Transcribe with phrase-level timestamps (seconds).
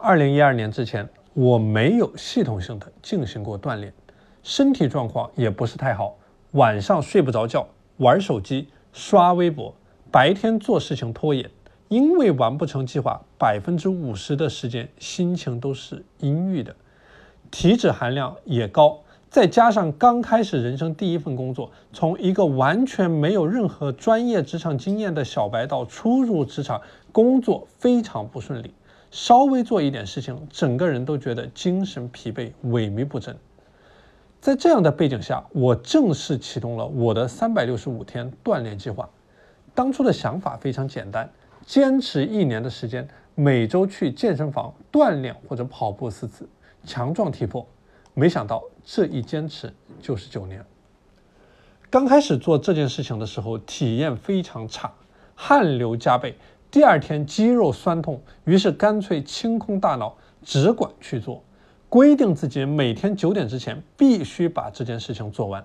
[0.00, 3.92] 二零一二年之前，我没有系统性的进行过锻炼，
[4.44, 6.14] 身体状况也不是太好，
[6.52, 9.74] 晚上睡不着觉，玩手机、刷微博，
[10.12, 11.50] 白天做事情拖延，
[11.88, 16.76] 因为完不成计划，百分之五十的时间心情都是阴郁的，
[17.50, 26.80] 体脂含量也高，再加上刚开始人生第一份工作，从一个完全没有任何专业职场经验的小白到初入职场，
[27.10, 28.72] 工作非常不顺利。
[29.10, 33.36] 稍微做一点事情，整个人都觉得精神疲惫、萎靡不振。
[34.40, 39.08] 在这样的背景下，我正式启动了我的三百六十五天锻炼计划。
[39.74, 41.28] 当初的想法非常简单：
[41.66, 46.48] 坚持一年的时间，每周去健身房锻炼或者跑步四次，
[46.84, 47.66] 强壮体魄。
[48.14, 50.64] 没想到这一坚持就是九年。
[51.90, 54.92] 刚开始做这件事情的时候，体验非常差，
[55.34, 56.36] 汗流浃背。
[56.70, 61.42] 第二天肌肉酸痛，于是干脆清空大脑，只管去做，
[61.88, 65.64] 规定自己每天九点之前必须把这件事情做完。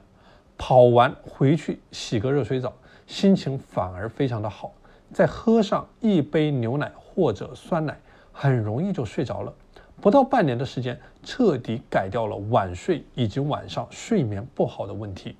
[0.57, 2.71] 跑完回去洗个热水澡，
[3.05, 4.71] 心情反而非常的好。
[5.11, 7.99] 再喝上一杯牛奶或者酸奶，
[8.31, 9.53] 很容易就睡着了。
[9.99, 15.35] 不到半年的时间，彻底改掉了晚睡以及晚上睡眠不好的问题。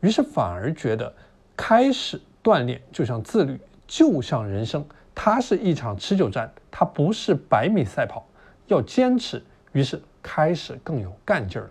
[0.00, 1.12] 于是反而觉得
[1.56, 3.60] 开始锻炼就像自律。
[3.90, 8.24] 就像人生，它是一场持久战，它不是百米赛跑，
[8.68, 9.42] 要坚持。
[9.72, 11.70] 于是开始更有干劲儿了。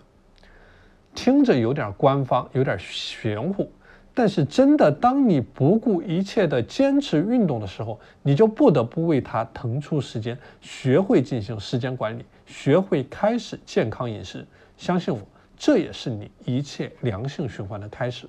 [1.14, 3.72] 听着有点官方，有点玄乎，
[4.12, 14.46] 但是真的，当你不顾一切的坚持运动的时候，你就不得不为它腾出时间，学会进行时间管理，学会开始健康饮食。
[14.76, 15.20] 相信我，
[15.56, 18.28] 这也是你一切良性循环的开始。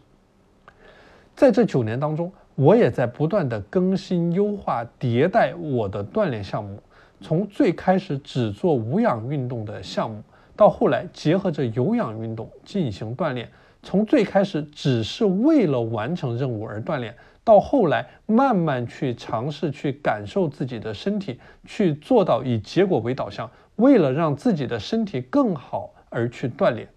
[1.35, 2.31] 在这九年当中。
[2.61, 6.79] 我也在不断的更新、优化、迭代我的锻炼项目，
[7.19, 10.21] 从最开始只做无氧运动的项目，
[10.55, 13.47] 到后来结合着有氧运动进行锻炼；
[13.81, 26.87] 从最开始只是为了完成任务而锻炼，到后来慢慢去尝试去感受自己的身体，去做到以结果为导向，为了让自己的身体更好而去锻炼。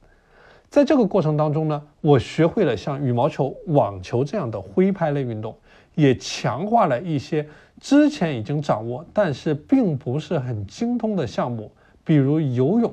[0.74, 5.56] 在这个过程当中呢，我学会了像羽毛球、网球这样的挥拍类运动，
[5.94, 7.46] 也强化了一些
[7.80, 11.70] 之前已经掌握但是并不是很精通的项目，
[12.02, 12.92] 比如游泳。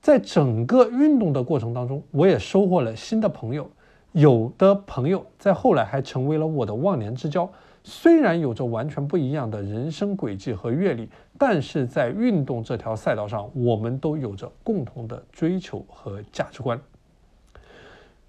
[0.00, 3.68] 在整个运动的过程当中，我也收获了新的朋友，
[4.12, 7.50] 有的朋友在后来还成为了我的忘年之交。
[7.82, 16.80] 虽然有着完全不一样的人生轨迹和阅历，但是在运动这条赛道上，我们都有着共同的追求和价值观。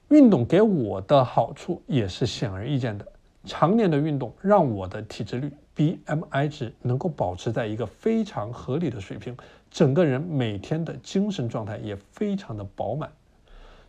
[0.09, 3.05] 运动给我的好处也是显而易见的，
[3.45, 9.37] 常年的运动让我的体脂率 BMI 值能够保持在一个非常合理的水平，
[9.69, 13.11] 整个人每天的精神状态也非常的饱满。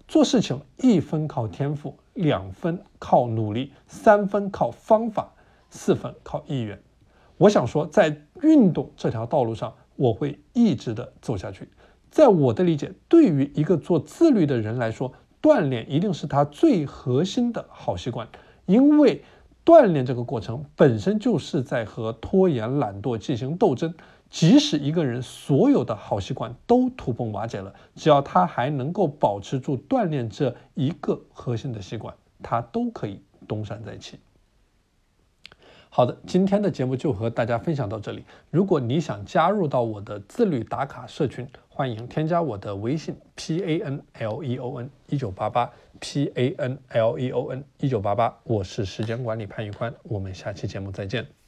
[0.06, 5.32] 做事情一分靠天赋，两分靠努力，三分靠方法，
[5.70, 6.78] 四分靠意愿。
[7.38, 11.66] 我想说，在运动这条道路上，我会一直的走下去。
[12.10, 15.10] 在我的理解，对于一个做自律的人来说，
[15.42, 18.28] 锻炼一定是他最核心的好习惯，
[18.66, 19.22] 因为
[19.64, 23.94] 锻炼这个过程本身就是在和拖延、懒惰进行斗争。
[24.28, 34.20] 即使一个人所有的好习惯都土崩瓦解了，只要他还能够保持住锻炼这一个核心的习惯，他都可以东山再起。
[35.92, 38.24] 好的，今天的节目就和大家分享到这里。
[38.48, 45.68] 如果你想加入到我的自律打卡社群，欢迎添加我的微信 p a n l e o n 一九八八
[45.98, 51.39] p a n l e o n 一九八八，我是时间管理潘玉宽，我们下期节目再见。